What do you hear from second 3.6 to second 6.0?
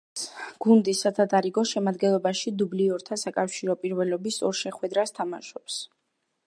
პირველობის ორ შეხვედრას თამაშობს.